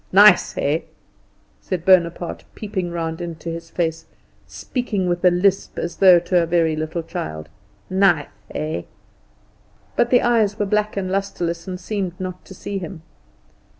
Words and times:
"Nice, 0.11 0.57
eh?" 0.57 0.79
said 1.59 1.85
Bonaparte, 1.85 2.43
peeping 2.55 2.89
round 2.89 3.21
into 3.21 3.49
his 3.49 3.69
face, 3.69 4.07
speaking 4.47 5.07
with 5.07 5.23
a 5.23 5.29
lisp, 5.29 5.77
as 5.77 5.97
though 5.97 6.17
to 6.21 6.41
a 6.41 6.47
very 6.47 6.75
little 6.75 7.03
child. 7.03 7.49
"Nith, 7.87 8.25
eh?" 8.49 8.81
But 9.95 10.09
the 10.09 10.23
eyes 10.23 10.57
were 10.57 10.65
black 10.65 10.97
and 10.97 11.11
lustreless, 11.11 11.67
and 11.67 11.79
seemed 11.79 12.19
not 12.19 12.43
to 12.45 12.55
see 12.55 12.79
him. 12.79 13.03